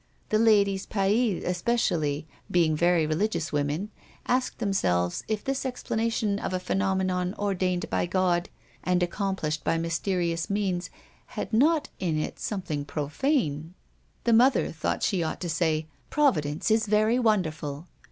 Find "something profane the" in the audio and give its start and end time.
12.39-14.33